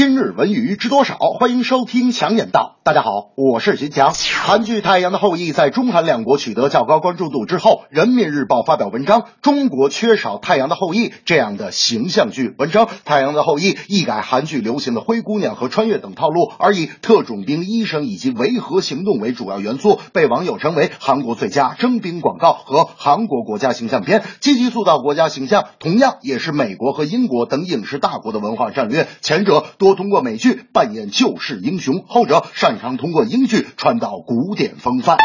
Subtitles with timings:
[0.00, 1.18] 今日文娱知多少？
[1.18, 2.78] 欢迎收听强眼道。
[2.84, 4.14] 大家好，我是徐强。
[4.42, 12.54] 韩剧《太阳的后裔》在中韩两国取得较高关注度之后，人民日报发表文章：中国缺少太阳的后裔这样的形象剧。
[12.56, 25.66] 文章《太阳的后裔》一改韩剧流行的灰姑娘和穿越等套路，而以特种兵、医生以及维和行动为主要元素，被网友称为韩国最佳征兵广告和韩国国家形象片，积极塑造国家形象。
[25.78, 29.06] 同样也是美国和英国等影视大国的文化战略。
[29.20, 35.16] 前者多通过美剧扮演救世英雄，后者擅长通过英剧传导古典风范。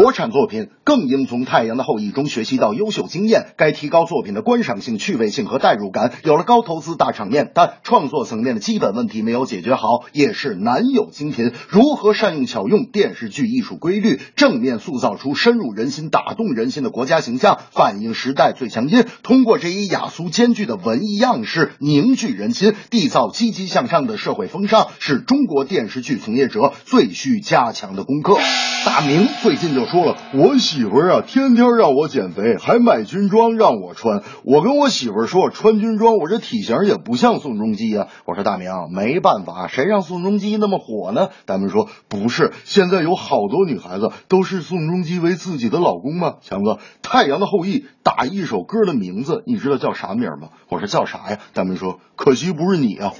[0.00, 6.14] 国产作品更应从《太阳的后裔》中学习到优秀经验，该提高作品的观赏性、趣味性和代入感。
[6.24, 11.52] 有了高投资、大场面，但创作层面的基本问题没有解决好，也是难有精品。
[11.68, 19.04] 如何善用巧用电视剧艺术规律，正面塑造出深入人心、打动人心的国家形象，反映时代最强音？
[19.22, 28.38] 通过这一雅俗兼具的文艺样式，凝聚人心，缔造积极向上的社会风尚，是中国电视剧从业者最需加强的功课。
[28.86, 29.81] 大明最近就。
[29.82, 34.22] 我说了，我媳妇儿啊，天天让我减肥，还买军装让我穿。
[34.44, 38.06] 我跟我媳妇儿说，穿军装我这体型也不像宋仲基啊。
[38.24, 41.30] 我说大明没办法，谁让宋仲基那么火呢？
[41.46, 46.34] 大明说不是，现在有好多女孩子都视宋仲基为自己的老公吗？
[46.42, 50.50] 强哥，《太阳的后裔》打一首歌的名字，你知道叫啥名吗？
[50.68, 51.38] 我说叫啥呀？
[51.54, 53.12] 大明说可惜不是你啊。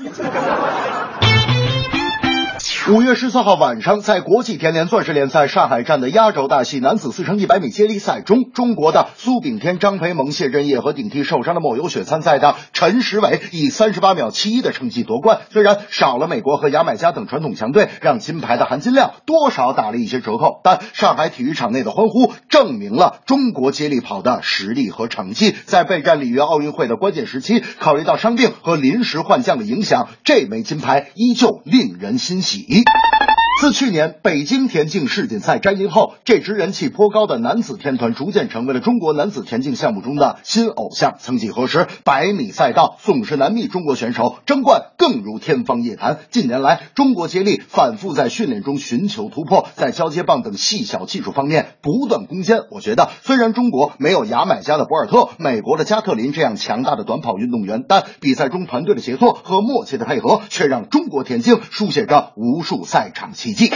[2.91, 15.43] 五月十四号晚上，在国际田联钻石联赛上海站的压轴大戏男子四乘一百米接力赛中，中国的苏炳添、张培萌、谢震业和顶替受伤的莫有雪参赛的陈时伟以三十八秒七一的成绩夺冠。
[15.51, 25.55] 虽然少了美国和牙买加等传统强队，让金牌的含金量多少打了一些折扣，但上海体育场内的欢呼证明了中国接力跑的实力和成绩。
[25.67, 32.72] 在备战里约奥运会的关键时期，考虑到伤病和临时换将的影响，这枚金牌依旧令人欣喜。
[32.73, 33.22] eat.
[33.63, 41.15] 自去年北京田径世锦赛摘银后，这支人气颇高的男子天团逐渐成为了中国男子田径项目中的新偶像。
[41.21, 46.19] 曾几何时，百米赛道总是难觅中国选手，争冠更如天方夜谭。
[46.33, 52.63] 近年来，中国接力反复在训练中寻求突破，在交接棒等细小技术方面不断攻坚。
[52.73, 63.31] 我觉得，虽然中国没有牙买加的博尔特、美国的加特林这样强大的短跑运动员，但比赛中团队的协作和默契的配合，却让中国田径书写着无数赛场。
[63.35, 63.73] 奇迹。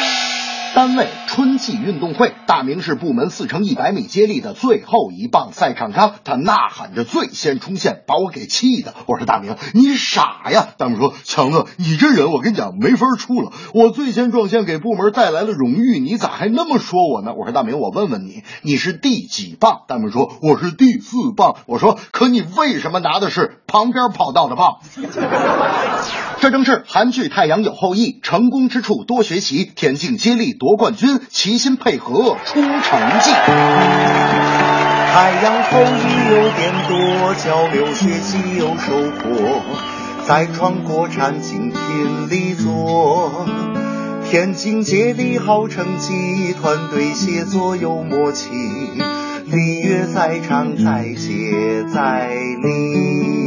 [0.74, 5.52] 单位春季运动会，大明是部门四乘一百米接力的最后一棒。
[5.52, 8.92] 赛场上，他呐喊着最先冲线，把我给气的。
[9.06, 10.68] 我说大明，你傻呀！
[10.76, 13.52] 大明说强子，你这人我跟你讲没法出了。
[13.72, 17.32] 我最先撞线，给部门带来了荣誉，你咋还那么说我呢？
[17.34, 19.84] 我说大明，我问问你，你是第几棒？
[19.88, 21.56] 大明说我是第四棒。
[21.64, 24.80] 我说可你为什么拿的是旁边跑道的棒？
[26.38, 33.30] 这正是韩剧《太阳有后裔》成功之处多学习，田径接力夺冠军齐心配合出成绩。
[35.12, 39.62] 太阳后裔有点多，交流学习有收获，
[40.26, 43.46] 再创国产精品力作。
[44.28, 48.50] 田径接力好成绩，团队协作有默契，
[49.46, 53.45] 里约赛场再接再厉。